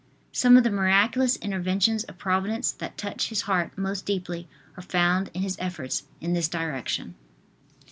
Some 0.31 0.57
of 0.57 0.63
the 0.63 0.71
miraculous 0.71 1.35
interventions 1.35 2.03
of 2.05 2.17
Providence 2.17 2.71
that 2.71 2.97
touched 2.97 3.29
his 3.29 3.41
heart 3.43 3.77
most 3.77 4.03
deeply 4.03 4.47
are 4.75 4.81
found 4.81 5.29
in 5.35 5.43
his 5.43 5.57
efforts 5.59 6.01
in 6.19 6.33
this 6.33 6.47
direction. 6.47 7.13